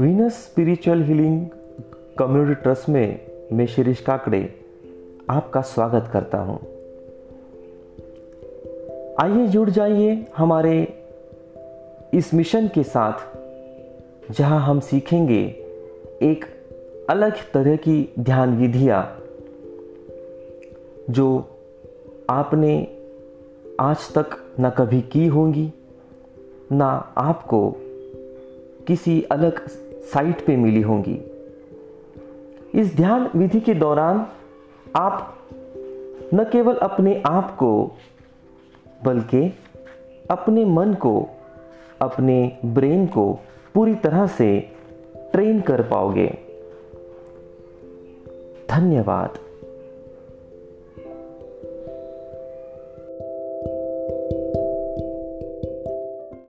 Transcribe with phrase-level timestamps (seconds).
[0.00, 1.46] Venus spiritual healing
[2.18, 3.20] community trust में
[3.52, 4.54] मैं शिरीष काकड़े
[5.30, 6.58] आपका स्वागत करता हूँ।
[9.20, 11.04] आइए जुड़ जाइए हमारे
[12.14, 15.42] इस मिशन के साथ, जहाँ हम सीखेंगे
[16.22, 16.44] एक
[17.10, 19.18] अलग तरह की ध्यान विधियाँ,
[21.10, 21.48] जो
[22.30, 22.96] आपने
[23.80, 25.72] आज तक न कभी की होंगी,
[26.72, 27.76] ना आपको
[28.86, 29.68] किसी अलग
[30.02, 31.20] साइट पे मिली होंगी।
[32.74, 34.26] इस ध्यान विधि के दौरान
[34.96, 35.38] आप
[36.34, 37.92] न केवल अपने आप को,
[39.04, 39.58] बल्कि
[40.30, 41.28] अपने मन को,
[42.00, 43.38] अपने ब्रेन को
[43.74, 44.70] पूरी तरह से
[45.16, 46.38] ट्रेन कर पाओगे।
[48.70, 49.38] धन्यवाद।